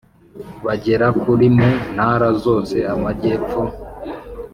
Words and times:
bagera 0.65 1.07
kuri 1.21 1.45
mu 1.57 1.69
Ntara 1.93 2.27
zose 2.43 2.77
Amajyepfo 2.93 3.61